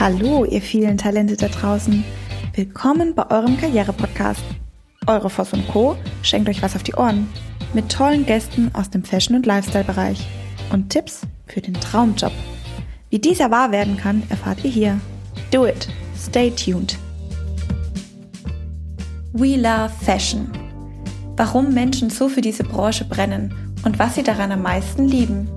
Hallo, 0.00 0.44
ihr 0.44 0.60
vielen 0.60 0.98
Talente 0.98 1.36
da 1.36 1.46
draußen. 1.46 2.02
Willkommen 2.52 3.14
bei 3.14 3.30
eurem 3.30 3.56
Karriere-Podcast. 3.56 4.42
Eure 5.06 5.30
Voss 5.30 5.52
und 5.52 5.68
Co. 5.68 5.96
schenkt 6.22 6.48
euch 6.48 6.62
was 6.62 6.74
auf 6.74 6.82
die 6.82 6.94
Ohren. 6.94 7.28
Mit 7.74 7.92
tollen 7.92 8.26
Gästen 8.26 8.72
aus 8.74 8.90
dem 8.90 9.04
Fashion- 9.04 9.36
und 9.36 9.46
Lifestyle-Bereich. 9.46 10.26
Und 10.72 10.90
Tipps 10.90 11.20
für 11.46 11.60
den 11.60 11.74
Traumjob. 11.74 12.32
Wie 13.10 13.20
dieser 13.20 13.52
wahr 13.52 13.70
werden 13.70 13.96
kann, 13.96 14.24
erfahrt 14.30 14.64
ihr 14.64 14.70
hier. 14.70 15.00
Do 15.52 15.64
it. 15.64 15.86
Stay 16.18 16.50
tuned. 16.50 16.98
We 19.32 19.56
love 19.56 19.90
Fashion. 20.04 20.50
Warum 21.36 21.72
Menschen 21.72 22.10
so 22.10 22.28
für 22.28 22.40
diese 22.40 22.64
Branche 22.64 23.04
brennen 23.04 23.54
und 23.84 24.00
was 24.00 24.16
sie 24.16 24.24
daran 24.24 24.50
am 24.50 24.62
meisten 24.62 25.06
lieben. 25.06 25.48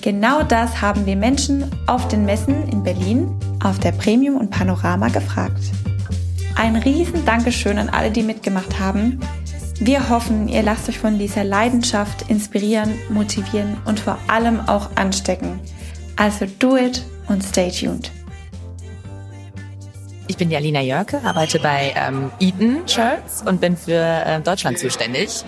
Genau 0.00 0.42
das 0.42 0.82
haben 0.82 1.06
wir 1.06 1.14
Menschen 1.14 1.64
auf 1.86 2.08
den 2.08 2.24
Messen 2.24 2.68
in 2.68 2.82
Berlin 2.82 3.30
auf 3.62 3.78
der 3.78 3.92
Premium 3.92 4.36
und 4.36 4.50
Panorama 4.50 5.08
gefragt. 5.08 5.62
Ein 6.56 6.76
riesen 6.76 7.24
Dankeschön 7.24 7.78
an 7.78 7.88
alle, 7.88 8.10
die 8.10 8.22
mitgemacht 8.22 8.78
haben. 8.78 9.20
Wir 9.78 10.08
hoffen, 10.10 10.48
ihr 10.48 10.62
lasst 10.62 10.88
euch 10.88 10.98
von 10.98 11.18
dieser 11.18 11.44
Leidenschaft 11.44 12.28
inspirieren, 12.28 12.94
motivieren 13.08 13.76
und 13.84 13.98
vor 13.98 14.18
allem 14.28 14.60
auch 14.68 14.90
anstecken. 14.96 15.60
Also 16.16 16.46
do 16.58 16.76
it 16.76 17.04
und 17.28 17.42
stay 17.42 17.70
tuned. 17.70 18.10
Ich 20.28 20.36
bin 20.36 20.50
die 20.50 20.56
Alina 20.56 20.80
Jörke, 20.80 21.20
arbeite 21.24 21.58
bei 21.58 21.94
ähm, 21.96 22.30
Eaton 22.38 22.86
Shirts 22.86 23.42
und 23.44 23.60
bin 23.60 23.76
für 23.76 23.92
äh, 23.92 24.40
Deutschland 24.40 24.78
zuständig. 24.78 25.44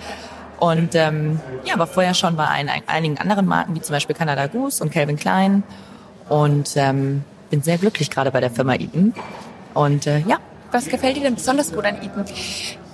Und 0.59 0.95
ähm, 0.95 1.39
ja, 1.65 1.77
war 1.77 1.87
vorher 1.87 2.13
schon 2.13 2.35
bei 2.35 2.47
ein, 2.47 2.69
einigen 2.87 3.17
anderen 3.17 3.45
Marken, 3.45 3.75
wie 3.75 3.81
zum 3.81 3.93
Beispiel 3.93 4.15
Canada 4.15 4.47
Goose 4.47 4.83
und 4.83 4.91
Calvin 4.91 5.17
Klein. 5.17 5.63
Und 6.29 6.71
ähm, 6.75 7.23
bin 7.55 7.63
sehr 7.63 7.77
glücklich 7.77 8.09
gerade 8.09 8.31
bei 8.31 8.41
der 8.41 8.51
Firma 8.51 8.73
Eaton. 8.75 9.13
Und 9.73 10.07
äh, 10.07 10.19
ja. 10.27 10.39
Was 10.71 10.87
gefällt 10.87 11.15
dir 11.15 11.23
denn 11.23 11.35
besonders 11.35 11.71
gut 11.71 11.85
an 11.85 11.95
Eaton? 12.01 12.25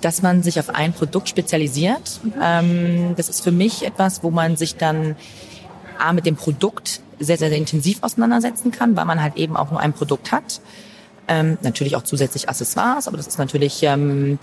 Dass 0.02 0.22
man 0.22 0.44
sich 0.44 0.60
auf 0.60 0.70
ein 0.70 0.94
Produkt 0.94 1.30
spezialisiert. 1.30 2.20
Mhm. 2.22 2.34
Ähm, 2.40 3.14
das 3.18 3.28
ist 3.28 3.42
für 3.42 3.52
mich 3.52 3.84
etwas, 3.84 4.22
wo 4.22 4.30
man 4.30 4.58
sich 4.58 4.76
dann 4.76 5.16
A, 5.98 6.14
mit 6.14 6.28
dem 6.28 6.36
Produkt 6.36 7.02
sehr, 7.20 7.38
sehr, 7.38 7.50
sehr 7.50 7.58
intensiv 7.58 8.04
auseinandersetzen 8.04 8.72
kann, 8.72 8.96
weil 8.96 9.06
man 9.06 9.22
halt 9.22 9.36
eben 9.36 9.58
auch 9.58 9.72
nur 9.72 9.80
ein 9.80 9.94
Produkt 9.94 10.32
hat. 10.32 10.62
Ähm, 11.28 11.58
natürlich 11.62 11.96
auch 11.96 12.04
zusätzlich 12.04 12.48
Accessoires, 12.48 13.08
aber 13.08 13.18
das 13.18 13.26
ist 13.28 13.40
natürlich 13.40 13.82
ähm, 13.82 14.38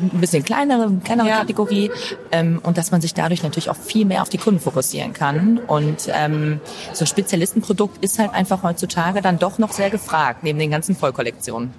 ein 0.00 0.20
bisschen 0.20 0.44
kleinere, 0.44 0.90
kleinere 1.04 1.28
ja. 1.28 1.38
Kategorie 1.38 1.90
ähm, 2.32 2.60
und 2.62 2.78
dass 2.78 2.90
man 2.90 3.00
sich 3.00 3.14
dadurch 3.14 3.42
natürlich 3.42 3.70
auch 3.70 3.76
viel 3.76 4.04
mehr 4.04 4.22
auf 4.22 4.28
die 4.28 4.38
Kunden 4.38 4.60
fokussieren 4.60 5.12
kann. 5.12 5.58
Und 5.58 6.08
ähm, 6.08 6.60
so 6.92 7.04
ein 7.04 7.06
Spezialistenprodukt 7.06 8.02
ist 8.04 8.18
halt 8.18 8.32
einfach 8.32 8.62
heutzutage 8.62 9.22
dann 9.22 9.38
doch 9.38 9.58
noch 9.58 9.72
sehr 9.72 9.90
gefragt, 9.90 10.42
neben 10.42 10.58
den 10.58 10.70
ganzen 10.70 10.96
Vollkollektionen. 10.96 11.72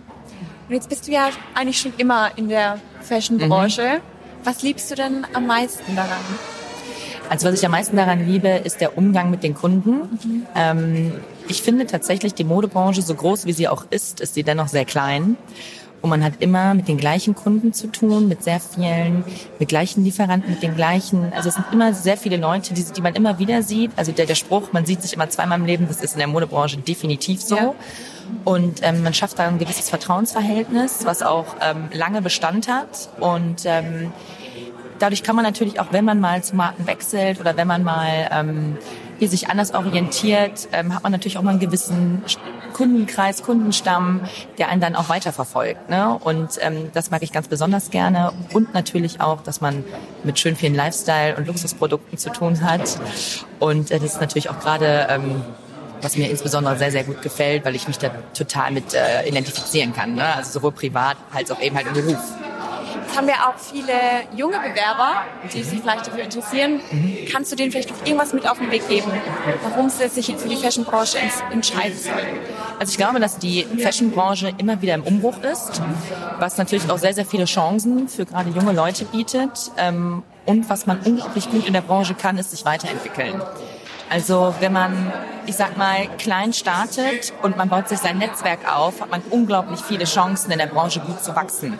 Und 0.67 0.73
jetzt 0.73 0.89
bist 0.89 1.07
du 1.07 1.11
ja 1.11 1.30
eigentlich 1.53 1.80
schon 1.80 1.94
immer 1.97 2.31
in 2.38 2.49
der 2.49 2.80
Fashion-Branche. 3.02 3.99
Mhm. 3.99 4.02
Was 4.44 4.63
liebst 4.63 4.89
du 4.91 4.95
denn 4.95 5.25
am 5.33 5.47
meisten 5.47 5.95
daran? 5.95 6.23
Also 7.29 7.47
was 7.47 7.55
ich 7.59 7.66
am 7.66 7.72
meisten 7.72 7.97
daran 7.97 8.27
liebe, 8.27 8.50
ist 8.50 8.81
der 8.81 8.97
Umgang 8.97 9.29
mit 9.31 9.44
den 9.44 9.55
Kunden. 9.55 9.91
Mhm. 9.91 10.47
Ähm, 10.55 11.11
ich 11.47 11.61
finde 11.61 11.85
tatsächlich 11.85 12.33
die 12.33 12.44
Modebranche, 12.44 13.02
so 13.02 13.13
groß 13.13 13.45
wie 13.45 13.53
sie 13.53 13.67
auch 13.67 13.85
ist, 13.89 14.22
ist 14.22 14.33
sie 14.33 14.44
dennoch 14.44 14.67
sehr 14.67 14.85
klein. 14.85 15.38
Und 16.05 16.09
man 16.09 16.23
hat 16.23 16.33
immer 16.37 16.75
mit 16.75 16.87
den 16.87 16.97
gleichen 16.97 17.33
Kunden 17.33 17.73
zu 17.73 17.87
tun, 17.87 18.27
mit 18.27 18.43
sehr 18.43 18.59
vielen, 18.59 19.23
mit 19.57 19.69
gleichen 19.69 20.03
Lieferanten, 20.03 20.51
mit 20.51 20.61
den 20.61 20.75
gleichen. 20.75 21.33
Also 21.35 21.49
es 21.49 21.55
sind 21.55 21.65
immer 21.71 21.95
sehr 21.95 22.15
viele 22.15 22.37
Leute, 22.37 22.75
die, 22.75 22.83
die 22.83 23.01
man 23.01 23.15
immer 23.15 23.39
wieder 23.39 23.63
sieht. 23.63 23.89
Also 23.95 24.11
der, 24.11 24.27
der 24.27 24.35
Spruch, 24.35 24.71
man 24.71 24.85
sieht 24.85 25.01
sich 25.01 25.13
immer 25.13 25.31
zweimal 25.31 25.59
im 25.59 25.65
Leben, 25.65 25.87
das 25.87 26.03
ist 26.03 26.13
in 26.13 26.19
der 26.19 26.27
Modebranche 26.27 26.77
definitiv 26.77 27.41
so. 27.41 27.55
Ja. 27.55 27.73
Und 28.43 28.81
ähm, 28.83 29.01
man 29.01 29.15
schafft 29.15 29.39
da 29.39 29.47
ein 29.47 29.57
gewisses 29.57 29.89
Vertrauensverhältnis, 29.89 31.05
was 31.05 31.23
auch 31.23 31.55
ähm, 31.59 31.89
lange 31.91 32.21
Bestand 32.21 32.67
hat. 32.67 33.09
Und 33.19 33.63
ähm, 33.65 34.13
dadurch 34.99 35.23
kann 35.23 35.35
man 35.35 35.44
natürlich 35.44 35.79
auch, 35.79 35.88
wenn 35.89 36.05
man 36.05 36.19
mal 36.19 36.44
zu 36.44 36.55
Marken 36.55 36.85
wechselt 36.85 37.39
oder 37.39 37.57
wenn 37.57 37.67
man 37.67 37.81
mal 37.81 38.29
ähm, 38.31 38.77
hier 39.17 39.27
sich 39.27 39.49
anders 39.49 39.73
orientiert, 39.73 40.67
ähm, 40.71 40.94
hat 40.94 41.01
man 41.01 41.13
natürlich 41.13 41.39
auch 41.39 41.41
mal 41.41 41.49
einen 41.49 41.59
gewissen 41.59 42.21
Kundenkreis, 42.75 43.41
Kundenstamm, 43.41 44.19
der 44.58 44.68
einen 44.68 44.81
dann 44.81 44.96
auch 44.97 45.08
weiterverfolgt. 45.08 45.90
Ne? 45.90 46.19
Und 46.22 46.59
ähm, 46.59 46.91
das 46.94 47.09
mag 47.09 47.24
ich 47.24 47.31
ganz 47.31 47.47
besonders 47.47 47.90
gerne. 47.90 48.34
Und 48.52 48.74
natürlich 48.74 49.22
auch, 49.22 49.41
dass 49.41 49.62
man 49.62 49.86
mit 50.25 50.38
schön 50.40 50.58
vielen 50.58 50.75
Lifestyle- 50.75 51.38
und 51.38 51.47
Luxusprodukten 51.47 52.18
zu 52.18 52.31
tun 52.31 52.62
hat. 52.62 53.00
Und 53.59 53.91
äh, 53.91 54.00
das 54.00 54.16
ist 54.16 54.22
natürlich 54.22 54.50
auch 54.50 54.59
gerade... 54.59 55.08
Ähm, 55.09 55.41
was 56.02 56.18
mir 56.18 56.30
insbesondere 56.30 56.78
sehr, 56.78 56.91
sehr 56.91 57.03
gut 57.03 57.22
gefällt, 57.24 57.66
weil 57.66 57.74
ich 57.74 57.88
mich 57.88 57.97
da 57.97 58.09
total 58.38 58.69
mit 58.72 58.94
äh, 58.94 59.28
identifizieren 59.28 59.94
kann. 59.94 60.13
Ne? 60.13 60.36
Also 60.36 60.52
sowohl 60.52 60.74
privat 60.74 61.18
als 61.34 61.50
auch 61.50 61.59
eben 61.62 61.75
halt 61.75 61.88
im 61.88 61.94
Beruf. 61.94 62.19
Jetzt 63.01 63.17
haben 63.17 63.28
wir 63.28 63.35
auch 63.35 63.57
viele 63.57 63.94
junge 64.35 64.57
Bewerber, 64.57 65.23
die 65.53 65.63
sich 65.63 65.79
vielleicht 65.79 66.07
dafür 66.07 66.23
interessieren. 66.23 66.79
Kannst 67.31 67.51
du 67.51 67.56
denen 67.56 67.72
vielleicht 67.72 67.89
noch 67.89 68.06
irgendwas 68.06 68.33
mit 68.33 68.50
auf 68.50 68.57
den 68.57 68.72
Weg 68.72 68.88
geben, 68.88 69.11
warum 69.63 69.89
sie 69.89 70.07
sich 70.07 70.25
für 70.35 70.47
die 70.47 70.56
Fashionbranche 70.56 71.17
entscheiden 71.51 71.97
sollen? 71.97 72.39
Also 72.79 72.91
ich 72.91 72.97
glaube, 72.97 73.19
dass 73.19 73.38
die 73.38 73.66
Fashionbranche 73.81 74.53
immer 74.57 74.81
wieder 74.81 74.95
im 74.95 75.03
Umbruch 75.03 75.41
ist, 75.44 75.81
was 76.39 76.57
natürlich 76.57 76.89
auch 76.89 76.97
sehr, 76.97 77.13
sehr 77.13 77.25
viele 77.25 77.45
Chancen 77.45 78.07
für 78.07 78.25
gerade 78.25 78.50
junge 78.50 78.72
Leute 78.73 79.06
bietet. 79.06 79.72
Ähm, 79.77 80.23
und 80.45 80.69
was 80.69 80.85
man 80.85 81.00
unglaublich 81.00 81.50
gut 81.50 81.66
in 81.66 81.73
der 81.73 81.81
Branche 81.81 82.13
kann, 82.13 82.38
ist 82.38 82.51
sich 82.51 82.66
weiterentwickeln. 82.66 83.41
Also 84.09 84.53
wenn 84.59 84.72
man, 84.72 85.12
ich 85.47 85.56
sag 85.56 85.77
mal, 85.77 86.07
klein 86.19 86.53
startet 86.53 87.33
und 87.41 87.57
man 87.57 87.69
baut 87.69 87.89
sich 87.89 87.97
sein 87.97 88.19
Netzwerk 88.19 88.59
auf, 88.72 89.01
hat 89.01 89.09
man 89.09 89.22
unglaublich 89.31 89.81
viele 89.81 90.06
Chancen 90.06 90.51
in 90.51 90.59
der 90.59 90.67
Branche 90.67 91.00
gut 91.00 91.23
zu 91.23 91.35
wachsen. 91.35 91.79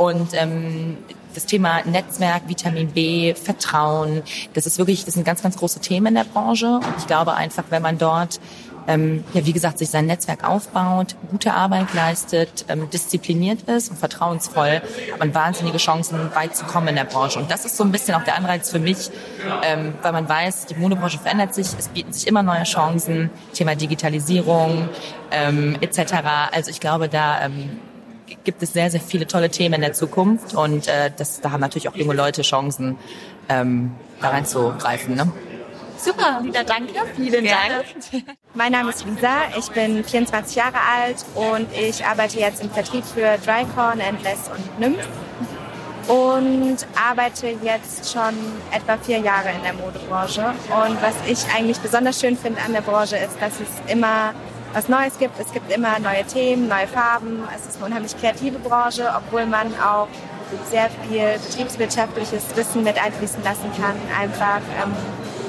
Und 0.00 0.32
ähm, 0.32 0.96
das 1.34 1.44
Thema 1.44 1.82
Netzwerk, 1.84 2.48
Vitamin 2.48 2.88
B, 2.88 3.34
Vertrauen, 3.34 4.22
das 4.54 4.64
ist 4.64 4.78
wirklich, 4.78 5.04
das 5.04 5.12
sind 5.12 5.26
ganz, 5.26 5.42
ganz 5.42 5.58
große 5.58 5.80
Themen 5.80 6.06
in 6.06 6.14
der 6.14 6.24
Branche. 6.24 6.76
Und 6.76 6.94
ich 6.96 7.06
glaube 7.06 7.34
einfach, 7.34 7.64
wenn 7.68 7.82
man 7.82 7.98
dort 7.98 8.40
ähm, 8.88 9.24
ja, 9.34 9.44
wie 9.44 9.52
gesagt, 9.52 9.76
sich 9.76 9.90
sein 9.90 10.06
Netzwerk 10.06 10.42
aufbaut, 10.48 11.16
gute 11.30 11.52
Arbeit 11.52 11.92
leistet, 11.92 12.64
ähm, 12.68 12.88
diszipliniert 12.88 13.68
ist 13.68 13.90
und 13.90 13.98
vertrauensvoll, 13.98 14.80
hat 15.12 15.18
man 15.18 15.34
wahnsinnige 15.34 15.76
Chancen, 15.76 16.34
weit 16.34 16.56
zu 16.56 16.64
kommen 16.64 16.88
in 16.88 16.96
der 16.96 17.04
Branche. 17.04 17.38
Und 17.38 17.50
das 17.50 17.66
ist 17.66 17.76
so 17.76 17.84
ein 17.84 17.92
bisschen 17.92 18.14
auch 18.14 18.24
der 18.24 18.36
Anreiz 18.36 18.70
für 18.70 18.78
mich, 18.78 19.10
ähm, 19.62 19.92
weil 20.00 20.12
man 20.12 20.26
weiß, 20.26 20.64
die 20.64 20.76
Modebranche 20.76 21.18
verändert 21.18 21.54
sich, 21.54 21.66
es 21.78 21.88
bieten 21.88 22.14
sich 22.14 22.26
immer 22.26 22.42
neue 22.42 22.64
Chancen, 22.64 23.28
Thema 23.52 23.74
Digitalisierung 23.74 24.88
ähm, 25.30 25.76
etc. 25.82 26.14
Also 26.52 26.70
ich 26.70 26.80
glaube, 26.80 27.10
da 27.10 27.44
ähm, 27.44 27.78
gibt 28.44 28.62
es 28.62 28.72
sehr, 28.72 28.90
sehr 28.90 29.00
viele 29.00 29.26
tolle 29.26 29.50
Themen 29.50 29.74
in 29.74 29.80
der 29.80 29.92
Zukunft 29.92 30.54
und 30.54 30.88
äh, 30.88 31.10
das, 31.16 31.40
da 31.40 31.50
haben 31.52 31.60
natürlich 31.60 31.88
auch 31.88 31.96
junge 31.96 32.14
Leute 32.14 32.42
Chancen, 32.42 32.96
ähm, 33.48 33.92
da 34.20 34.28
reinzugreifen. 34.28 35.14
Ne? 35.14 35.30
Super, 35.98 36.40
Lisa, 36.42 36.62
danke. 36.64 36.94
Vielen 37.14 37.44
Dank. 37.44 37.84
Mein 38.54 38.72
Name 38.72 38.90
ist 38.90 39.04
Lisa, 39.04 39.48
ich 39.58 39.70
bin 39.70 40.02
24 40.02 40.56
Jahre 40.56 40.78
alt 40.78 41.24
und 41.34 41.66
ich 41.76 42.04
arbeite 42.04 42.38
jetzt 42.38 42.62
im 42.62 42.70
Vertrieb 42.70 43.04
für 43.04 43.36
Drycorn, 43.44 44.00
Endless 44.00 44.48
und 44.48 44.80
Nymph 44.80 45.06
und 46.08 46.78
arbeite 46.96 47.54
jetzt 47.62 48.10
schon 48.12 48.34
etwa 48.72 48.96
vier 48.96 49.18
Jahre 49.18 49.50
in 49.50 49.62
der 49.62 49.74
Modebranche. 49.74 50.54
Und 50.70 51.00
was 51.02 51.14
ich 51.28 51.44
eigentlich 51.54 51.78
besonders 51.78 52.18
schön 52.18 52.36
finde 52.36 52.60
an 52.62 52.72
der 52.72 52.80
Branche 52.80 53.16
ist, 53.16 53.36
dass 53.40 53.52
es 53.60 53.92
immer 53.92 54.32
was 54.72 54.88
Neues 54.88 55.18
gibt. 55.18 55.38
Es 55.38 55.52
gibt 55.52 55.70
immer 55.72 55.98
neue 55.98 56.24
Themen, 56.24 56.68
neue 56.68 56.86
Farben. 56.86 57.42
Es 57.54 57.66
ist 57.66 57.76
eine 57.76 57.86
unheimlich 57.86 58.16
kreative 58.16 58.58
Branche, 58.58 59.08
obwohl 59.16 59.46
man 59.46 59.68
auch 59.80 60.08
sehr 60.68 60.90
viel 61.08 61.38
betriebswirtschaftliches 61.46 62.44
Wissen 62.56 62.82
mit 62.82 63.02
einfließen 63.02 63.42
lassen 63.42 63.70
kann. 63.80 63.96
Einfach 64.18 64.60
ähm, 64.82 64.92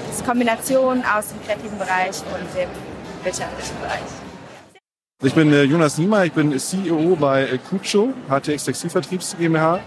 das 0.07 0.23
Kombination 0.23 1.03
aus 1.05 1.29
dem 1.29 1.43
kreativen 1.45 1.77
Bereich 1.77 2.17
und 2.33 2.55
dem 2.55 2.69
wirtschaftlichen 3.23 3.79
Bereich. 3.79 4.01
Ich 5.23 5.33
bin 5.35 5.53
äh, 5.53 5.63
Jonas 5.63 5.97
Niemeyer, 5.97 6.25
ich 6.25 6.33
bin 6.33 6.57
CEO 6.57 7.15
bei 7.15 7.43
äh, 7.43 7.57
Kucho, 7.57 8.13
HTX 8.27 8.65
Textilvertriebs 8.65 9.35
GmbH. 9.37 9.79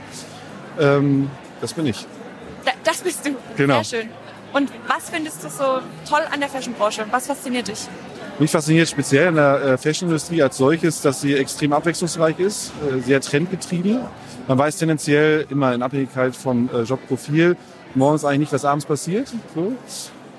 Ähm, 0.78 1.30
das 1.60 1.72
bin 1.72 1.86
ich. 1.86 2.06
Da, 2.64 2.72
das 2.84 2.98
bist 2.98 3.26
du. 3.26 3.34
Genau. 3.56 3.82
Sehr 3.82 4.02
schön. 4.02 4.10
Und 4.52 4.70
was 4.86 5.10
findest 5.10 5.42
du 5.42 5.48
so 5.48 5.80
toll 6.08 6.22
an 6.30 6.38
der 6.38 6.48
Fashionbranche? 6.48 7.04
Was 7.10 7.26
fasziniert 7.26 7.66
dich? 7.66 7.88
Mich 8.40 8.50
fasziniert 8.50 8.88
speziell 8.88 9.28
in 9.28 9.36
der 9.36 9.62
äh, 9.62 9.78
Fashionindustrie 9.78 10.42
als 10.42 10.56
solches, 10.56 11.00
dass 11.00 11.20
sie 11.20 11.34
extrem 11.34 11.72
abwechslungsreich 11.72 12.40
ist, 12.40 12.72
äh, 12.90 13.00
sehr 13.00 13.20
trendgetrieben. 13.20 14.00
Man 14.48 14.58
weiß 14.58 14.76
tendenziell 14.78 15.46
immer 15.50 15.72
in 15.72 15.82
Abhängigkeit 15.82 16.34
vom 16.34 16.68
äh, 16.74 16.82
Jobprofil 16.82 17.56
morgens 17.94 18.24
eigentlich 18.24 18.40
nicht, 18.40 18.52
was 18.52 18.64
abends 18.64 18.86
passiert. 18.86 19.32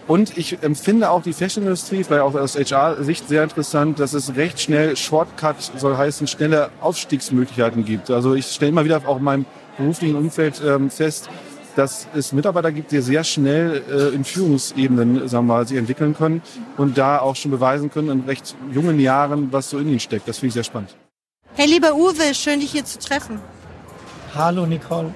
Und 0.08 0.38
ich 0.38 0.62
empfinde 0.62 1.10
auch 1.10 1.24
die 1.24 1.32
Fashionindustrie, 1.32 2.04
vielleicht 2.04 2.22
auch 2.22 2.36
aus 2.36 2.58
HR-Sicht 2.58 3.30
sehr 3.30 3.44
interessant, 3.44 3.98
dass 4.00 4.14
es 4.14 4.36
recht 4.36 4.60
schnell 4.60 4.98
Shortcut, 4.98 5.56
soll 5.78 5.96
heißen, 5.96 6.28
schnelle 6.28 6.72
Aufstiegsmöglichkeiten 6.82 7.86
gibt. 7.86 8.12
Also 8.12 8.36
ich 8.36 8.48
stelle 8.48 8.70
immer 8.70 8.84
wieder 8.84 9.02
auch 9.08 9.18
in 9.18 9.24
meinem 9.24 9.46
beruflichen 9.78 10.18
Umfeld 10.18 10.62
ähm, 10.66 10.90
fest, 10.90 11.30
dass 11.76 12.08
es 12.16 12.32
Mitarbeiter 12.32 12.72
gibt, 12.72 12.92
die 12.92 13.02
sehr 13.02 13.24
schnell 13.24 13.84
äh, 13.90 14.16
in 14.16 14.24
Führungsebenen 14.24 15.28
sagen 15.28 15.48
wir 15.48 15.54
mal, 15.54 15.68
sich 15.68 15.78
entwickeln 15.78 16.16
können 16.16 16.42
und 16.78 16.98
da 16.98 17.20
auch 17.20 17.36
schon 17.36 17.52
beweisen 17.52 17.92
können 17.92 18.10
in 18.10 18.22
recht 18.22 18.56
jungen 18.72 19.00
Jahren, 19.00 19.52
was 19.52 19.70
so 19.70 19.78
in 19.78 19.90
ihnen 19.90 20.00
steckt. 20.00 20.28
Das 20.28 20.40
finde 20.40 20.48
ich 20.48 20.54
sehr 20.54 20.64
spannend. 20.64 20.96
Hey, 21.56 21.68
lieber 21.68 21.94
Uwe, 21.96 22.34
schön 22.34 22.60
dich 22.60 22.72
hier 22.72 22.86
zu 22.86 23.00
treffen. 23.00 23.40
Hallo 24.34 24.66
Nicole. 24.66 25.14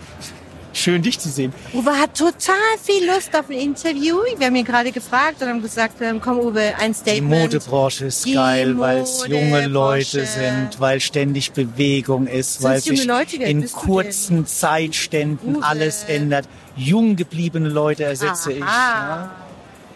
Schön, 0.73 1.01
dich 1.01 1.19
zu 1.19 1.29
sehen. 1.29 1.51
Uwe 1.73 1.91
hat 1.91 2.17
total 2.17 2.55
viel 2.81 3.05
Lust 3.07 3.35
auf 3.35 3.49
ein 3.49 3.57
Interview. 3.57 4.17
Wir 4.37 4.47
haben 4.47 4.55
ihn 4.55 4.65
gerade 4.65 4.91
gefragt 4.91 5.41
und 5.41 5.49
haben 5.49 5.61
gesagt, 5.61 6.01
ähm, 6.01 6.21
komm 6.21 6.39
Uwe, 6.39 6.73
ein 6.79 6.93
Statement. 6.93 7.31
Die 7.31 7.57
Modebranche 7.57 8.05
ist 8.05 8.25
Die 8.25 8.33
geil, 8.33 8.77
weil 8.77 8.99
es 8.99 9.25
junge 9.27 9.65
Leute 9.67 10.25
sind, 10.25 10.79
weil 10.79 10.99
ständig 10.99 11.51
Bewegung 11.53 12.27
ist, 12.27 12.61
weil 12.61 12.79
sich 12.79 13.05
Leute? 13.05 13.37
In 13.37 13.69
kurzen 13.71 14.45
Zeitständen 14.45 15.57
Uwe. 15.57 15.65
alles 15.65 16.03
ändert. 16.03 16.47
Jung 16.75 17.15
gebliebene 17.15 17.69
Leute 17.69 18.03
ersetze 18.03 18.53
ich. 18.53 18.63
Aha. 18.63 19.31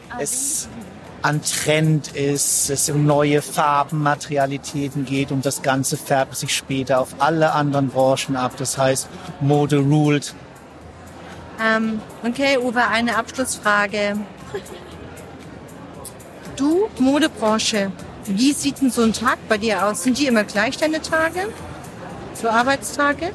Ja. 0.10 0.20
Es 0.20 0.68
an 1.24 1.42
Trend 1.42 2.10
ist, 2.10 2.70
es 2.70 2.90
um 2.90 3.06
neue 3.06 3.42
Farben, 3.42 4.04
Materialitäten 4.04 5.06
geht 5.06 5.32
und 5.32 5.46
das 5.46 5.62
Ganze 5.62 5.96
färbt 5.96 6.36
sich 6.36 6.54
später 6.54 7.00
auf 7.00 7.16
alle 7.20 7.54
anderen 7.54 7.88
Branchen 7.88 8.36
ab. 8.36 8.54
Das 8.58 8.78
heißt, 8.78 9.08
Mode 9.40 9.78
ruled. 9.78 10.36
Ähm, 11.64 12.02
okay, 12.24 12.58
Uwe, 12.58 12.86
eine 12.88 13.16
Abschlussfrage. 13.16 14.18
Du, 16.58 16.90
Modebranche, 17.00 17.92
wie 18.26 18.52
sieht 18.52 18.82
denn 18.82 18.92
so 18.92 19.04
ein 19.04 19.14
Tag 19.14 19.38
bei 19.48 19.58
dir 19.58 19.86
aus? 19.86 20.04
Sind 20.04 20.20
die 20.20 20.28
immer 20.28 20.44
gleich 20.44 20.78
deine 20.78 21.02
Tage? 21.02 21.48
So 22.34 22.50
Arbeitstage? 22.50 23.32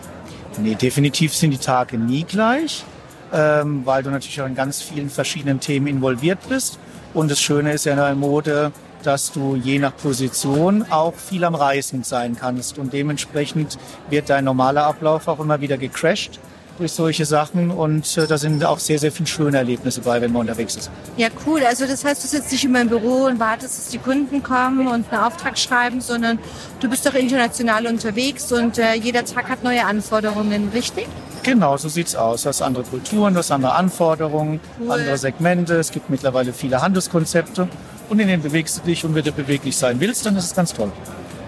Nee, 0.59 0.75
definitiv 0.75 1.35
sind 1.35 1.53
die 1.53 1.59
Tage 1.59 1.97
nie 1.97 2.25
gleich, 2.25 2.85
ähm, 3.33 3.83
weil 3.85 4.03
du 4.03 4.11
natürlich 4.11 4.41
auch 4.43 4.47
in 4.47 4.55
ganz 4.55 4.83
vielen 4.83 5.09
verschiedenen 5.09 5.61
Themen 5.61 5.87
involviert 5.87 6.41
bist. 6.49 6.79
Und 7.15 7.31
das 7.31 7.41
Schöne 7.41 7.73
ist 7.73 7.87
ja 7.87 7.93
in 7.93 7.99
der 7.99 8.15
Mode, 8.15 8.73
dass 9.05 9.33
du 9.33 9.57
je 9.57 9.79
nach 9.79 9.97
Position 9.97 10.85
auch 10.91 11.15
viel 11.15 11.45
am 11.45 11.55
Reisen 11.55 12.03
sein 12.03 12.37
kannst. 12.39 12.79
Und 12.79 12.93
dementsprechend 12.93 13.79
wird 14.11 14.29
dein 14.29 14.45
normaler 14.45 14.85
Ablauf 14.87 15.29
auch 15.29 15.41
immer 15.41 15.61
wieder 15.61 15.79
gecrashed 15.79 16.39
durch 16.79 16.93
solche 16.93 17.25
Sachen. 17.25 17.71
Und 17.71 18.17
äh, 18.17 18.27
da 18.27 18.39
sind 18.39 18.65
auch 18.65 18.79
sehr, 18.79 18.99
sehr 18.99 19.13
viele 19.13 19.27
schöne 19.27 19.59
Erlebnisse 19.59 20.01
bei, 20.01 20.21
wenn 20.21 20.33
man 20.33 20.43
unterwegs 20.43 20.77
ist. 20.77 20.91
Ja, 21.17 21.29
cool. 21.47 21.63
Also 21.65 21.87
das 21.87 22.05
heißt, 22.05 22.23
du 22.25 22.29
sitzt 22.29 22.51
nicht 22.53 22.65
immer 22.65 22.81
im 22.81 22.89
Büro 22.89 23.25
und 23.27 23.39
wartest, 23.39 23.79
dass 23.79 23.89
die 23.89 23.99
Kunden 23.99 24.43
kommen 24.43 24.87
und 24.87 25.13
einen 25.13 25.23
Auftrag 25.23 25.59
schreiben, 25.59 26.01
sondern 26.01 26.39
du 26.81 26.89
bist 26.89 27.05
doch 27.07 27.15
international 27.15 27.87
unterwegs 27.87 28.51
und 28.53 28.79
äh, 28.79 28.95
jeder 28.95 29.25
Tag 29.25 29.49
hat 29.49 29.63
neue 29.63 29.85
Anforderungen, 29.85 30.71
richtig? 30.73 31.07
Genau, 31.43 31.77
so 31.77 31.89
sieht's 31.89 32.15
aus. 32.15 32.43
Du 32.43 32.49
hast 32.49 32.63
andere 32.63 32.85
Kulturen, 32.85 33.33
du 33.35 33.39
hast 33.39 33.51
andere 33.51 33.75
Anforderungen, 33.75 34.61
Cool. 34.81 34.91
andere 34.93 35.17
Segmente. 35.19 35.75
Es 35.77 35.91
gibt 35.93 36.11
mittlerweile 36.11 36.53
viele 36.53 36.81
Handelskonzepte. 36.83 37.69
Und 38.09 38.21
in 38.21 38.29
denen 38.29 38.43
bewegst 38.43 38.79
du 38.79 38.83
dich 38.83 39.05
und 39.05 39.15
wenn 39.15 39.25
du 39.25 39.33
beweglich 39.33 39.77
sein 39.77 40.01
willst, 40.01 40.25
dann 40.25 40.37
ist 40.37 40.45
es 40.47 40.55
ganz 40.55 40.73
toll. 40.73 40.91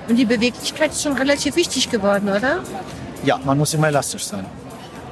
Und 0.09 0.17
die 0.17 0.25
Beweglichkeit 0.27 0.91
ist 0.91 1.03
schon 1.03 1.15
relativ 1.15 1.57
wichtig 1.57 1.91
geworden, 1.91 2.29
oder? 2.29 2.61
Ja, 3.25 3.39
man 3.45 3.57
muss 3.59 3.73
immer 3.75 3.89
elastisch 3.89 4.25
sein. 4.25 4.45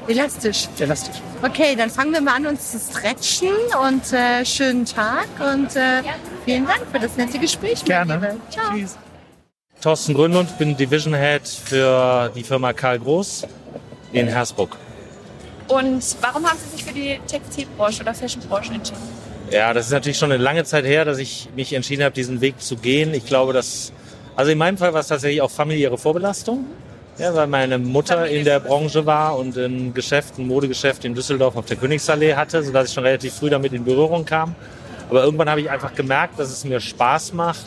Elastisch. 0.09 0.69
Elastisch. 0.79 1.17
Okay, 1.43 1.77
dann 1.77 1.91
fangen 1.91 2.13
wir 2.13 2.23
mal 2.23 2.37
an, 2.37 2.47
uns 2.47 2.73
zu 2.73 2.79
stretchen 2.79 3.55
und 3.87 4.11
äh, 4.13 4.45
schönen 4.45 4.87
Tag 4.87 5.29
und 5.39 5.77
äh, 5.77 6.03
vielen 6.47 6.67
Dank 6.67 6.81
für 6.91 6.99
das 6.99 7.17
nette 7.17 7.39
Gespräch. 7.39 7.85
Gerne. 7.85 8.37
Ciao. 8.51 8.73
Tschüss. 8.73 8.97
Thorsten 9.83 10.15
Grünlund, 10.15 10.57
bin 10.59 10.77
Division 10.77 11.15
Head 11.15 11.47
für 11.47 12.33
die 12.35 12.43
Firma 12.43 12.73
Karl 12.73 12.99
Groß 12.99 13.47
in 14.13 14.27
Hersbruck. 14.27 14.77
Und 15.69 16.03
warum 16.23 16.47
haben 16.47 16.59
Sie 16.59 16.77
sich 16.77 16.85
für 16.85 16.95
die 16.95 17.21
Textilbranche 17.27 18.03
oder 18.03 18.15
Fashionbranche 18.15 18.73
entschieden? 18.73 19.03
Ja, 19.51 19.75
das 19.75 19.87
ist 19.87 19.93
natürlich 19.93 20.19
schon 20.19 20.33
eine 20.33 20.43
lange 20.43 20.65
Zeit 20.65 20.87
her, 20.87 21.05
dass 21.05 21.19
ich 21.19 21.49
mich 21.55 21.75
entschieden 21.75 22.03
habe, 22.03 22.15
diesen 22.15 22.41
Weg 22.41 22.61
zu 22.61 22.77
gehen. 22.77 23.13
Ich 23.13 23.27
glaube, 23.27 23.53
dass, 23.53 23.93
also 24.35 24.51
in 24.51 24.59
meinem 24.59 24.79
Fall 24.79 24.95
war 24.95 25.01
es 25.01 25.09
tatsächlich 25.09 25.43
auch 25.43 25.51
familiäre 25.51 25.99
Vorbelastung. 25.99 26.65
Ja, 27.19 27.35
weil 27.35 27.49
meine 27.49 27.79
Mutter 27.79 28.29
in 28.29 28.45
der 28.45 28.61
Branche 28.61 29.05
war 29.05 29.37
und 29.37 29.57
ein 29.57 29.93
Geschäft, 29.93 30.39
ein 30.39 30.47
Modegeschäft 30.47 31.05
in 31.05 31.17
Düsseldorf 31.17 31.57
auf 31.57 31.67
der 31.67 31.77
Königsallee 31.77 32.37
hatte, 32.37 32.63
sodass 32.63 32.89
ich 32.89 32.95
schon 32.95 33.03
relativ 33.03 33.35
früh 33.35 33.51
damit 33.51 33.73
in 33.73 33.85
Berührung 33.85 34.25
kam. 34.25 34.55
Aber 35.11 35.25
irgendwann 35.25 35.51
habe 35.51 35.61
ich 35.61 35.69
einfach 35.69 35.93
gemerkt, 35.95 36.39
dass 36.39 36.49
es 36.49 36.65
mir 36.65 36.79
Spaß 36.79 37.33
macht, 37.33 37.67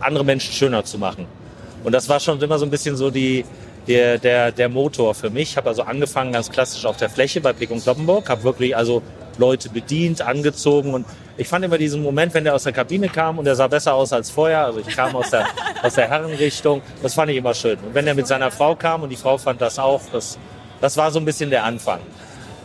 andere 0.00 0.24
Menschen 0.24 0.54
schöner 0.54 0.82
zu 0.82 0.96
machen. 0.96 1.26
Und 1.84 1.92
das 1.92 2.08
war 2.08 2.20
schon 2.20 2.40
immer 2.40 2.58
so 2.58 2.64
ein 2.64 2.70
bisschen 2.70 2.96
so 2.96 3.10
die, 3.10 3.44
der, 3.86 4.16
der, 4.16 4.50
der 4.50 4.70
Motor 4.70 5.14
für 5.14 5.28
mich. 5.28 5.50
Ich 5.50 5.56
habe 5.58 5.68
also 5.68 5.82
angefangen 5.82 6.32
ganz 6.32 6.50
klassisch 6.50 6.86
auf 6.86 6.96
der 6.96 7.10
Fläche 7.10 7.42
bei 7.42 7.52
Pick 7.52 7.70
und 7.70 7.82
Kloppenburg, 7.82 8.30
habe 8.30 8.44
wirklich 8.44 8.74
also 8.74 9.02
Leute 9.38 9.70
bedient, 9.70 10.20
angezogen 10.20 10.94
und 10.94 11.06
ich 11.36 11.46
fand 11.48 11.64
immer 11.64 11.78
diesen 11.78 12.02
Moment, 12.02 12.34
wenn 12.34 12.44
der 12.44 12.54
aus 12.54 12.64
der 12.64 12.72
Kabine 12.72 13.08
kam 13.08 13.38
und 13.38 13.44
der 13.44 13.54
sah 13.54 13.68
besser 13.68 13.94
aus 13.94 14.12
als 14.12 14.30
vorher, 14.30 14.64
also 14.64 14.80
ich 14.80 14.88
kam 14.88 15.14
aus 15.14 15.30
der, 15.30 15.46
aus 15.82 15.94
der 15.94 16.08
Herrenrichtung, 16.08 16.82
das 17.02 17.14
fand 17.14 17.30
ich 17.30 17.36
immer 17.36 17.54
schön. 17.54 17.78
Und 17.78 17.94
wenn 17.94 18.06
er 18.06 18.14
mit 18.14 18.26
seiner 18.26 18.50
Frau 18.50 18.74
kam 18.74 19.02
und 19.04 19.10
die 19.10 19.16
Frau 19.16 19.38
fand 19.38 19.60
das 19.60 19.78
auch, 19.78 20.02
das, 20.12 20.36
das 20.80 20.96
war 20.96 21.10
so 21.10 21.20
ein 21.20 21.24
bisschen 21.24 21.50
der 21.50 21.64
Anfang. 21.64 22.00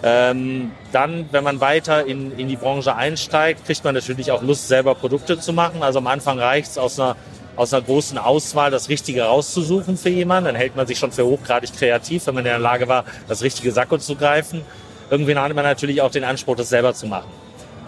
Ähm, 0.06 0.72
dann, 0.92 1.30
wenn 1.32 1.46
man 1.46 1.62
weiter 1.62 2.06
in, 2.06 2.38
in 2.38 2.50
die 2.50 2.58
Branche 2.58 2.94
einsteigt, 2.94 3.66
kriegt 3.66 3.84
man 3.86 3.96
natürlich 3.96 4.32
auch 4.32 4.42
Lust, 4.42 4.68
selber 4.68 4.96
Produkte 4.96 5.40
zu 5.40 5.54
machen. 5.54 5.82
Also 5.82 6.00
am 6.00 6.08
Anfang 6.08 6.40
reicht 6.40 6.72
es 6.72 6.78
aus 6.78 7.00
einer, 7.00 7.16
aus 7.56 7.74
einer 7.74 7.84
großen 7.84 8.18
Auswahl, 8.18 8.70
das 8.70 8.90
Richtige 8.90 9.24
rauszusuchen 9.24 9.96
für 9.96 10.10
jemanden. 10.10 10.48
Dann 10.48 10.56
hält 10.56 10.76
man 10.76 10.88
sich 10.88 11.00
schon 11.00 11.14
für 11.14 11.26
hochgradig 11.26 11.72
kreativ, 11.74 12.28
wenn 12.28 12.36
man 12.36 12.44
in 12.44 12.52
der 12.52 12.60
Lage 12.60 12.90
war, 12.90 13.06
das 13.30 13.44
richtige 13.44 13.72
Sakko 13.72 13.98
zu 13.98 14.16
greifen. 14.16 14.62
Irgendwann 15.10 15.40
hat 15.40 15.54
man 15.54 15.64
natürlich 15.64 16.02
auch 16.02 16.12
den 16.12 16.24
Anspruch, 16.24 16.56
das 16.56 16.70
selber 16.70 16.94
zu 16.94 17.08
machen. 17.08 17.30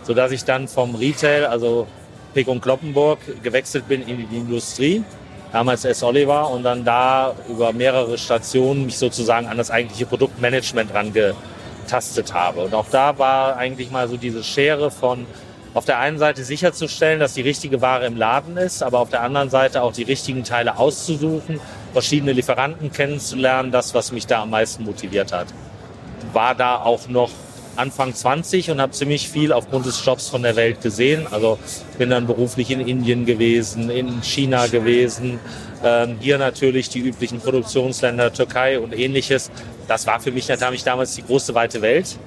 Sodass 0.04 0.32
ich 0.32 0.44
dann 0.44 0.68
vom 0.68 0.96
Retail, 0.96 1.46
also 1.46 1.88
Pick 2.34 2.48
und 2.48 2.62
Kloppenburg, 2.62 3.20
gewechselt 3.42 3.88
bin 3.88 4.08
in 4.08 4.30
die 4.30 4.38
Industrie 4.38 5.04
damals 5.56 5.86
S. 5.86 6.04
Oliver 6.04 6.50
und 6.50 6.64
dann 6.64 6.84
da 6.84 7.34
über 7.48 7.72
mehrere 7.72 8.18
Stationen 8.18 8.86
mich 8.86 8.98
sozusagen 8.98 9.48
an 9.48 9.58
das 9.58 9.72
eigentliche 9.72 10.06
Produktmanagement 10.06 10.94
rangetastet 10.94 12.34
habe. 12.34 12.66
Und 12.66 12.74
auch 12.74 12.88
da 12.92 13.18
war 13.18 13.56
eigentlich 13.56 13.90
mal 13.90 14.10
so 14.10 14.18
diese 14.18 14.44
Schere 14.44 14.92
von 14.92 15.26
auf 15.74 15.86
der 15.86 16.00
einen 16.00 16.18
Seite 16.18 16.44
sicherzustellen, 16.44 17.22
dass 17.22 17.36
die 17.36 17.42
richtige 17.42 17.82
Ware 17.82 18.06
im 18.06 18.18
Laden 18.18 18.58
ist, 18.58 18.84
aber 18.84 19.00
auf 19.00 19.10
der 19.10 19.22
anderen 19.22 19.50
Seite 19.50 19.82
auch 19.82 19.94
die 19.94 20.04
richtigen 20.04 20.44
Teile 20.44 20.78
auszusuchen, 20.78 21.62
verschiedene 21.94 22.34
Lieferanten 22.34 22.92
kennenzulernen, 22.92 23.72
das, 23.72 23.94
was 23.94 24.12
mich 24.12 24.28
da 24.28 24.42
am 24.42 24.50
meisten 24.50 24.84
motiviert 24.84 25.32
hat. 25.32 25.48
War 26.36 26.54
da 26.54 26.76
auch 26.76 27.08
noch 27.08 27.32
Anfang 27.78 28.14
20 28.14 28.72
und 28.72 28.82
habe 28.82 28.92
ziemlich 28.92 29.30
viel 29.30 29.54
aufgrund 29.54 29.86
des 29.86 30.04
Jobs 30.06 30.28
von 30.28 30.44
der 30.44 30.58
Welt 30.58 30.82
gesehen. 30.82 31.28
Also 31.32 31.58
bin 31.98 32.10
dann 32.10 32.28
beruflich 32.28 32.72
in 32.72 32.82
Indien 32.82 33.26
gewesen, 33.26 33.90
in 33.90 34.22
China 34.22 34.68
gewesen, 34.68 35.40
ähm, 35.82 36.18
hier 36.20 36.38
natürlich 36.38 36.90
die 36.90 37.00
üblichen 37.00 37.40
Produktionsländer, 37.40 38.34
Türkei 38.34 38.80
und 38.80 38.94
ähnliches. 38.94 39.50
Das 39.88 40.06
war 40.08 40.20
für 40.20 40.32
mich 40.32 40.48
natürlich 40.50 40.84
damals 40.84 41.16
die 41.16 41.24
große 41.24 41.56
weite 41.56 41.82
Welt 41.82 42.18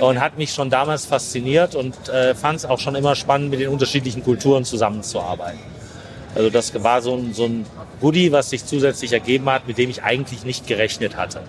und 0.00 0.20
hat 0.20 0.36
mich 0.36 0.52
schon 0.52 0.68
damals 0.68 1.06
fasziniert 1.06 1.74
und 1.74 2.10
äh, 2.10 2.34
fand 2.34 2.58
es 2.58 2.66
auch 2.66 2.78
schon 2.78 2.94
immer 2.94 3.14
spannend, 3.14 3.50
mit 3.50 3.60
den 3.60 3.68
unterschiedlichen 3.68 4.22
Kulturen 4.22 4.66
zusammenzuarbeiten. 4.66 5.60
Also 6.34 6.50
das 6.50 6.82
war 6.82 7.00
so 7.00 7.16
ein, 7.16 7.32
so 7.32 7.46
ein 7.46 7.64
Goodie, 8.02 8.30
was 8.30 8.50
sich 8.50 8.66
zusätzlich 8.66 9.12
ergeben 9.12 9.48
hat, 9.48 9.66
mit 9.66 9.78
dem 9.78 9.88
ich 9.88 10.02
eigentlich 10.02 10.44
nicht 10.44 10.66
gerechnet 10.66 11.16
hatte. 11.16 11.40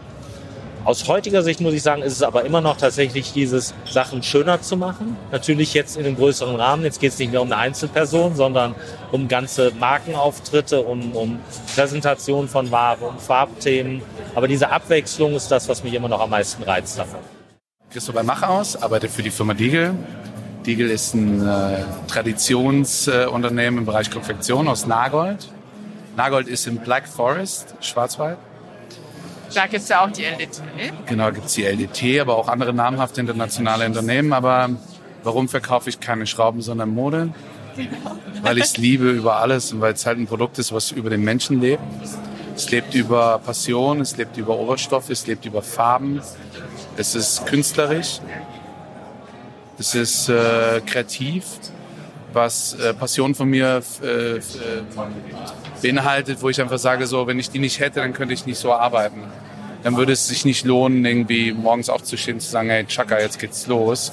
Aus 0.87 1.05
heutiger 1.09 1.43
Sicht 1.43 1.59
muss 1.59 1.73
ich 1.73 1.83
sagen, 1.83 2.01
ist 2.01 2.13
es 2.13 2.23
aber 2.23 2.45
immer 2.45 2.61
noch 2.61 2.77
tatsächlich 2.77 3.33
dieses 3.33 3.73
Sachen 3.83 4.23
schöner 4.23 4.61
zu 4.61 4.77
machen. 4.77 5.17
Natürlich 5.33 5.73
jetzt 5.73 5.97
in 5.97 6.05
einem 6.05 6.15
größeren 6.15 6.55
Rahmen. 6.55 6.85
Jetzt 6.85 7.01
geht 7.01 7.11
es 7.11 7.19
nicht 7.19 7.33
mehr 7.33 7.41
um 7.41 7.51
eine 7.51 7.57
Einzelperson, 7.57 8.37
sondern 8.37 8.73
um 9.11 9.27
ganze 9.27 9.73
Markenauftritte, 9.77 10.79
um, 10.79 11.11
um 11.11 11.39
Präsentation 11.75 12.47
von 12.47 12.71
Ware, 12.71 13.03
um 13.03 13.19
Farbthemen. 13.19 14.01
Aber 14.33 14.47
diese 14.47 14.69
Abwechslung 14.69 15.35
ist 15.35 15.51
das, 15.51 15.67
was 15.67 15.83
mich 15.83 15.93
immer 15.93 16.07
noch 16.07 16.21
am 16.21 16.29
meisten 16.29 16.63
reizt 16.63 16.97
davon. 16.97 17.19
Christopher 17.91 18.23
Machaus, 18.23 18.81
arbeite 18.81 19.09
für 19.09 19.23
die 19.23 19.31
Firma 19.31 19.55
Diegel. 19.55 19.93
Diegel 20.65 20.89
ist 20.89 21.13
ein 21.13 21.45
äh, 21.45 21.83
Traditionsunternehmen 22.07 23.75
äh, 23.75 23.81
im 23.81 23.85
Bereich 23.85 24.09
Konfektion 24.09 24.69
aus 24.69 24.87
Nagold. 24.87 25.49
Nagold 26.15 26.47
ist 26.47 26.65
im 26.65 26.77
Black 26.77 27.09
Forest, 27.09 27.75
Schwarzwald. 27.81 28.37
Da 29.53 29.67
gibt 29.67 29.83
es 29.83 29.89
ja 29.89 30.03
auch 30.03 30.11
die 30.11 30.23
LDT. 30.23 30.61
Genau, 31.05 31.31
gibt 31.31 31.47
es 31.47 31.53
die 31.53 31.63
LDT, 31.63 32.19
aber 32.21 32.37
auch 32.37 32.47
andere 32.47 32.73
namhafte 32.73 33.21
internationale 33.21 33.85
Unternehmen. 33.85 34.33
Aber 34.33 34.69
warum 35.23 35.49
verkaufe 35.49 35.89
ich 35.89 35.99
keine 35.99 36.27
Schrauben, 36.27 36.61
sondern 36.61 36.89
Mode? 36.89 37.29
Weil 38.41 38.57
ich 38.57 38.65
es 38.65 38.77
liebe 38.77 39.09
über 39.09 39.37
alles 39.37 39.71
und 39.71 39.81
weil 39.81 39.93
es 39.93 40.05
halt 40.05 40.17
ein 40.17 40.27
Produkt 40.27 40.57
ist, 40.59 40.71
was 40.71 40.91
über 40.91 41.09
den 41.09 41.23
Menschen 41.23 41.61
lebt. 41.61 41.83
Es 42.55 42.71
lebt 42.71 42.95
über 42.95 43.39
Passion, 43.39 44.01
es 44.01 44.17
lebt 44.17 44.35
über 44.37 44.57
Oberstoffe, 44.57 45.09
es 45.11 45.27
lebt 45.27 45.45
über 45.45 45.61
Farben. 45.61 46.21
Es 46.95 47.13
ist 47.13 47.45
künstlerisch. 47.45 48.19
Es 49.79 49.93
ist 49.93 50.27
äh, 50.27 50.81
kreativ, 50.83 51.45
was 52.33 52.73
äh, 52.73 52.95
Passion 52.95 53.35
von 53.35 53.47
mir 53.47 53.83
äh, 54.01 54.37
äh, 54.37 54.41
beinhaltet, 55.81 56.41
wo 56.41 56.49
ich 56.49 56.59
einfach 56.61 56.79
sage, 56.79 57.07
so, 57.07 57.27
wenn 57.27 57.39
ich 57.39 57.49
die 57.49 57.59
nicht 57.59 57.79
hätte, 57.79 57.99
dann 57.99 58.13
könnte 58.13 58.33
ich 58.33 58.45
nicht 58.45 58.59
so 58.59 58.73
arbeiten. 58.73 59.23
dann 59.83 59.95
würde 59.95 60.11
es 60.11 60.27
sich 60.27 60.43
nicht 60.43 60.65
lohnen, 60.65 61.05
irgendwie 61.05 61.53
morgens 61.53 61.89
aufzustehen 61.89 62.37
und 62.37 62.41
zu 62.41 62.49
sagen, 62.49 62.69
hey, 62.69 62.85
Chaka, 62.85 63.19
jetzt 63.19 63.39
geht's 63.39 63.67
los. 63.67 64.11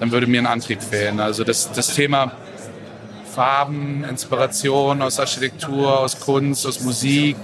Dann 0.00 0.10
würde 0.10 0.26
mir 0.26 0.40
ein 0.40 0.46
Antrieb 0.46 0.82
fehlen. 0.82 1.20
Also 1.20 1.42
das, 1.44 1.72
das 1.72 1.94
Thema 1.94 2.32
Farben, 3.34 4.04
Inspiration 4.04 5.02
aus 5.02 5.20
Architektur, 5.20 6.00
aus 6.00 6.20
Kunst, 6.20 6.66
aus 6.66 6.80
Musik, 6.80 7.36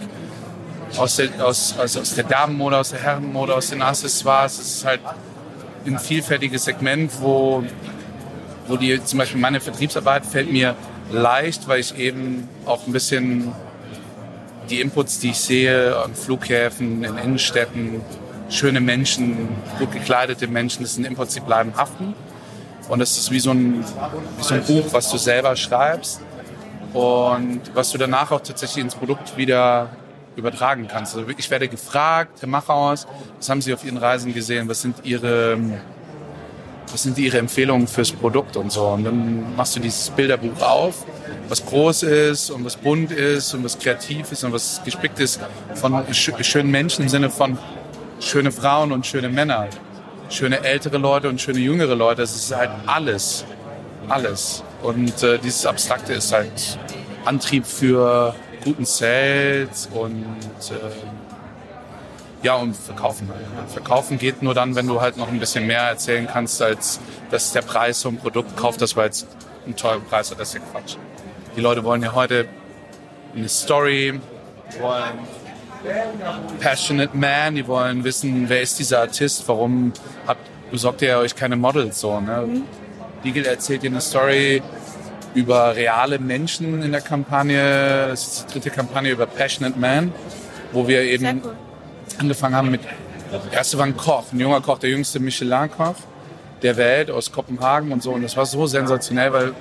aus 0.97 1.17
der, 1.17 1.29
aus, 1.45 1.75
also 1.79 2.01
aus 2.01 2.15
der 2.15 2.25
Damenmode, 2.25 2.79
aus 2.79 2.91
der 2.91 3.01
Herrenmode, 3.01 3.55
aus 3.55 3.71
den 3.71 3.81
Accessoires. 3.81 4.59
Es 4.59 4.77
ist 4.77 4.85
halt 4.85 5.01
ein 5.87 5.99
vielfältiges 5.99 6.65
Segment, 6.65 7.11
wo, 7.21 7.63
wo 8.69 8.77
die, 8.77 9.03
zum 9.05 9.19
Beispiel 9.19 9.41
meine 9.41 9.61
Vertriebsarbeit 9.61 10.27
fällt 10.27 10.51
mir 10.51 10.75
leicht, 11.13 11.69
weil 11.69 11.81
ich 11.81 11.97
eben 11.97 12.49
auch 12.67 12.87
ein 12.87 12.93
bisschen 12.93 13.53
die 14.71 14.81
Inputs, 14.81 15.19
die 15.19 15.31
ich 15.31 15.39
sehe 15.39 15.97
an 15.97 16.15
Flughäfen, 16.15 17.05
in 17.05 17.17
Innenstädten, 17.17 18.01
schöne 18.49 18.81
Menschen, 18.81 19.49
gut 19.79 19.93
gekleidete 19.93 20.47
Menschen, 20.47 20.83
das 20.83 20.95
sind 20.95 21.05
Inputs, 21.05 21.35
die 21.35 21.41
bleiben 21.41 21.77
haften. 21.77 22.15
Und 22.89 22.99
das 22.99 23.17
ist 23.17 23.31
wie 23.31 23.41
so, 23.41 23.51
ein, 23.53 23.85
wie 24.39 24.43
so 24.43 24.55
ein 24.55 24.63
Buch, 24.65 24.87
was 24.93 25.11
du 25.11 25.17
selber 25.17 25.57
schreibst 25.57 26.21
und 26.93 27.61
was 27.75 27.91
du 27.91 27.99
danach 27.99 28.31
auch 28.33 28.41
tatsächlich 28.41 28.85
ins 28.85 28.95
Produkt 28.95 29.37
wieder 29.37 29.91
übertragen 30.37 30.89
kannst. 30.89 31.17
Also 31.17 31.29
ich 31.37 31.51
werde 31.51 31.69
gefragt, 31.69 32.41
Herr 32.41 32.49
Machaus, 32.49 33.07
was 33.39 33.49
haben 33.49 33.61
Sie 33.61 33.73
auf 33.73 33.85
Ihren 33.85 33.99
Reisen 33.99 34.35
gesehen? 34.35 34.69
Was 34.69 34.83
sind 34.83 34.97
Ihre, 35.05 35.59
was 36.93 37.03
sind 37.03 37.19
Ihre 37.19 37.39
Empfehlungen 37.39 37.87
fürs 37.87 38.13
Produkt 38.13 38.57
und 38.57 38.71
so? 38.71 38.87
Und 38.89 39.05
dann 39.05 39.57
machst 39.57 39.77
du 39.77 39.81
dieses 39.81 40.11
Bilderbuch 40.11 40.61
auf, 40.61 41.05
was 41.49 41.65
groß 41.65 42.03
ist 42.05 42.51
und 42.51 42.65
was 42.65 42.77
bunt 42.77 43.13
ist 43.13 43.55
und 43.55 43.65
was 43.65 43.79
kreativ 43.79 44.31
ist 44.33 44.45
und 44.45 44.53
was 44.53 44.81
gespickt 44.85 45.19
ist 45.21 45.41
von 45.75 46.05
schönen 46.13 46.71
Menschen 46.71 47.03
im 47.03 47.09
Sinne 47.09 47.31
von 47.31 47.59
schöne 48.21 48.53
Frauen 48.53 48.93
und 48.93 49.07
schöne 49.07 49.29
Männer, 49.29 49.69
schöne 50.29 50.65
ältere 50.65 50.99
Leute 50.99 51.29
und 51.29 51.41
schöne 51.41 51.59
jüngere 51.59 51.95
Leute. 51.95 52.23
Es 52.23 52.35
ist 52.37 52.55
halt 52.55 52.71
alles, 52.87 53.45
alles. 54.09 54.63
Und 54.83 55.23
äh, 55.23 55.39
dieses 55.39 55.67
Abstrakte 55.67 56.13
ist 56.13 56.33
halt 56.33 56.79
Antrieb 57.25 57.67
für 57.67 58.35
guten 58.65 58.85
Sales 58.85 59.89
und 59.93 60.25
äh, 60.71 60.75
ja, 62.43 62.57
und 62.57 62.77
verkaufen. 62.77 63.31
Verkaufen 63.69 64.19
geht 64.19 64.43
nur 64.43 64.55
dann, 64.55 64.75
wenn 64.75 64.87
du 64.87 65.01
halt 65.01 65.17
noch 65.17 65.29
ein 65.29 65.39
bisschen 65.39 65.67
mehr 65.67 65.83
erzählen 65.83 66.27
kannst, 66.27 66.61
als 66.61 67.01
dass 67.31 67.53
der 67.53 67.63
Preis 67.63 68.01
so 68.01 68.09
ein 68.09 68.19
Produkt 68.19 68.57
kauft, 68.57 68.81
das 68.81 68.97
war 68.97 69.05
jetzt 69.05 69.27
einen 69.65 69.77
teuren 69.77 70.03
Preis 70.05 70.31
hat, 70.31 70.41
das 70.41 70.49
ist 70.49 70.55
ja 70.55 70.61
Quatsch. 70.73 70.97
Die 71.57 71.61
Leute 71.61 71.85
wollen 71.85 72.03
ja 72.03 72.15
heute 72.15 72.47
eine 73.35 73.49
Story, 73.49 74.21
wollen 74.81 75.19
Passionate 76.61 77.17
Man, 77.17 77.55
die 77.55 77.67
wollen 77.67 78.05
wissen, 78.05 78.49
wer 78.49 78.63
ist 78.63 78.79
dieser 78.79 79.01
Artist, 79.01 79.47
warum 79.47 79.93
habt, 80.27 80.41
besorgt 80.71 81.03
ihr 81.03 81.19
euch 81.19 81.35
keine 81.35 81.57
Models 81.57 82.01
so. 82.01 82.21
Ne? 82.21 82.45
Mhm. 82.47 82.63
Legal 83.25 83.47
erzählt 83.47 83.83
dir 83.83 83.91
eine 83.91 84.01
Story, 84.01 84.63
über 85.35 85.75
reale 85.75 86.19
Menschen 86.19 86.83
in 86.83 86.93
der 86.93 87.01
Kampagne. 87.01 88.09
Das 88.09 88.27
ist 88.27 88.47
die 88.49 88.53
dritte 88.53 88.71
Kampagne 88.71 89.11
über 89.11 89.27
Passionate 89.27 89.79
Man, 89.79 90.13
wo 90.73 90.87
wir 90.87 91.03
eben 91.03 91.43
cool. 91.45 91.57
Angefangen 92.19 92.55
haben 92.55 92.71
mit, 92.71 92.83
der 93.33 93.53
erste 93.53 93.79
war 93.79 93.87
ein 93.87 93.97
Koch, 93.97 94.25
ein 94.33 94.41
junger 94.41 94.61
Koch, 94.61 94.79
der 94.79 94.91
jüngste 94.91 95.21
Michelin-Koch 95.21 95.95
der 96.63 96.77
Welt 96.77 97.11
aus 97.11 97.33
Kopenhagen 97.33 97.91
und 97.93 98.03
so. 98.03 98.13
Und 98.13 98.23
das 98.23 98.37
war 98.37 98.47
so 98.47 98.67
sensationell, 98.67 99.33
weil 99.33 99.53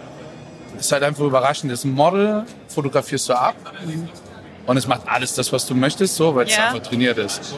es 0.78 0.92
halt 0.92 1.04
einfach 1.04 1.24
überraschend. 1.24 1.72
Ist 1.72 1.84
ein 1.84 1.94
Model, 1.94 2.46
fotografierst 2.68 3.30
du 3.30 3.34
ab 3.34 3.56
und 4.68 4.78
es 4.78 4.88
macht 4.88 5.02
alles 5.08 5.34
das, 5.34 5.52
was 5.52 5.66
du 5.66 5.74
möchtest, 5.74 6.16
so, 6.16 6.36
weil 6.36 6.46
es 6.46 6.56
ja. 6.56 6.68
einfach 6.68 6.88
trainiert 6.88 7.18
ist. 7.18 7.56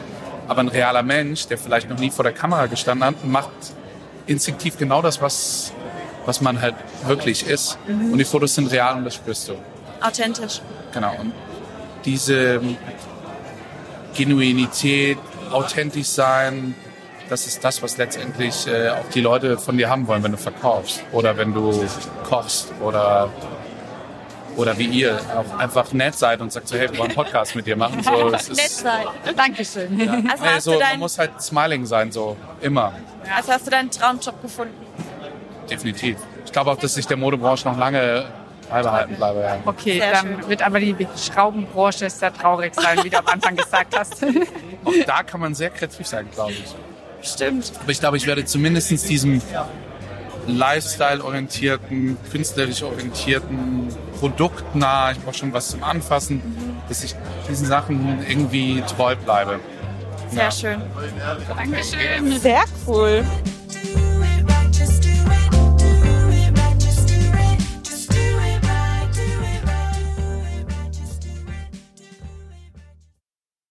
Aber 0.48 0.60
ein 0.60 0.68
realer 0.68 1.02
Mensch, 1.02 1.46
der 1.46 1.58
vielleicht 1.58 1.90
noch 1.90 1.98
nie 1.98 2.10
vor 2.10 2.22
der 2.22 2.32
Kamera 2.32 2.66
gestanden 2.66 3.06
hat, 3.06 3.24
macht 3.24 3.50
instinktiv 4.26 4.78
genau 4.78 5.02
das, 5.02 5.20
was 5.20 5.72
was 6.26 6.40
man 6.40 6.60
halt 6.60 6.74
wirklich 7.06 7.46
ist. 7.46 7.78
Mhm. 7.86 8.12
Und 8.12 8.18
die 8.18 8.24
Fotos 8.24 8.54
sind 8.54 8.70
real 8.70 8.96
und 8.96 9.04
das 9.04 9.14
spürst 9.14 9.48
du. 9.48 9.54
Authentisch. 10.00 10.60
Genau. 10.92 11.14
Und 11.20 11.32
diese 12.04 12.60
Genuinität, 14.14 15.18
authentisch 15.50 16.06
sein, 16.06 16.74
das 17.28 17.46
ist 17.46 17.64
das, 17.64 17.82
was 17.82 17.96
letztendlich 17.96 18.66
äh, 18.66 18.90
auch 18.90 19.08
die 19.14 19.20
Leute 19.20 19.58
von 19.58 19.78
dir 19.78 19.88
haben 19.88 20.06
wollen, 20.06 20.22
wenn 20.22 20.32
du 20.32 20.38
verkaufst 20.38 21.02
oder 21.12 21.36
wenn 21.36 21.54
du 21.54 21.84
kochst 22.28 22.72
oder 22.80 23.30
oder 24.56 24.78
wie 24.78 24.86
ihr 24.86 25.18
auch 25.34 25.58
einfach 25.58 25.92
nett 25.92 26.14
seid 26.14 26.40
und 26.40 26.52
sagt 26.52 26.68
so, 26.68 26.76
hey, 26.76 26.88
wir 26.88 26.98
wollen 26.98 27.10
einen 27.10 27.16
Podcast 27.16 27.56
mit 27.56 27.66
dir 27.66 27.74
machen. 27.74 28.00
So, 28.04 28.28
es 28.28 28.48
ist, 28.50 28.56
nett 28.56 28.70
sein. 28.70 29.06
Dankeschön. 29.34 29.98
Ja. 29.98 30.22
Also 30.30 30.44
hey, 30.44 30.60
so, 30.60 30.78
man 30.78 30.98
muss 31.00 31.18
halt 31.18 31.42
smiling 31.42 31.86
sein, 31.86 32.12
so 32.12 32.36
immer. 32.60 32.92
Also 33.34 33.50
hast 33.50 33.66
du 33.66 33.70
deinen 33.72 33.90
Traumjob 33.90 34.40
gefunden? 34.40 34.74
definitiv. 35.70 36.18
Ich 36.44 36.52
glaube 36.52 36.70
auch, 36.70 36.76
dass 36.76 36.94
sich 36.94 37.06
der 37.06 37.16
Modebranche 37.16 37.68
noch 37.68 37.78
lange 37.78 38.26
beibehalten 38.68 39.16
bleibe. 39.16 39.40
Ja. 39.40 39.58
Okay, 39.64 39.98
Sehr 39.98 40.12
dann 40.12 40.26
schön. 40.38 40.48
wird 40.48 40.62
aber 40.62 40.80
die 40.80 41.06
Schraubenbranche 41.16 42.10
sehr 42.10 42.32
traurig 42.32 42.74
sein, 42.74 43.02
wie 43.02 43.10
du 43.10 43.18
am 43.18 43.26
Anfang 43.26 43.56
gesagt 43.56 43.98
hast. 43.98 44.24
Auch 44.84 44.92
da 45.06 45.22
kann 45.22 45.40
man 45.40 45.54
sehr 45.54 45.70
kreativ 45.70 46.06
sein, 46.06 46.28
glaube 46.32 46.52
ich. 46.52 46.74
Stimmt. 47.22 47.72
Aber 47.80 47.90
ich 47.90 48.00
glaube, 48.00 48.16
ich 48.16 48.26
werde 48.26 48.44
zumindest 48.44 49.08
diesem 49.08 49.40
Lifestyle-orientierten, 50.46 52.18
künstlerisch 52.30 52.82
orientierten, 52.82 53.88
produktnah, 54.18 55.12
ich 55.12 55.18
brauche 55.20 55.34
schon 55.34 55.52
was 55.52 55.70
zum 55.70 55.82
Anfassen, 55.82 56.36
mhm. 56.36 56.76
dass 56.88 57.02
ich 57.02 57.14
diesen 57.48 57.66
Sachen 57.66 58.24
irgendwie 58.28 58.82
treu 58.82 59.16
bleibe. 59.16 59.60
Sehr 60.30 60.44
ja. 60.44 60.50
schön. 60.50 60.82
Dankeschön. 61.56 62.38
Sehr 62.40 62.64
cool. 62.86 63.24